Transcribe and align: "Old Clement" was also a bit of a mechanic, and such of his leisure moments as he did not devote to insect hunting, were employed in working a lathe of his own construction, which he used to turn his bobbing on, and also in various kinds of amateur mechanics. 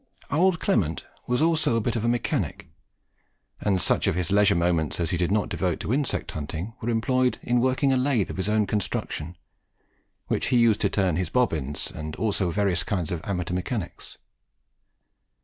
"Old 0.31 0.59
Clement" 0.59 1.05
was 1.27 1.43
also 1.43 1.75
a 1.75 1.79
bit 1.79 1.95
of 1.95 2.03
a 2.03 2.07
mechanic, 2.07 2.67
and 3.61 3.79
such 3.79 4.07
of 4.07 4.15
his 4.15 4.31
leisure 4.31 4.55
moments 4.55 4.99
as 4.99 5.11
he 5.11 5.17
did 5.17 5.31
not 5.31 5.47
devote 5.47 5.79
to 5.81 5.93
insect 5.93 6.31
hunting, 6.31 6.73
were 6.81 6.89
employed 6.89 7.37
in 7.43 7.61
working 7.61 7.93
a 7.93 7.97
lathe 7.97 8.31
of 8.31 8.37
his 8.37 8.49
own 8.49 8.65
construction, 8.65 9.37
which 10.25 10.47
he 10.47 10.57
used 10.57 10.81
to 10.81 10.89
turn 10.89 11.17
his 11.17 11.29
bobbing 11.29 11.75
on, 11.93 11.95
and 11.95 12.15
also 12.15 12.47
in 12.47 12.51
various 12.53 12.81
kinds 12.81 13.11
of 13.11 13.21
amateur 13.25 13.53
mechanics. 13.53 14.17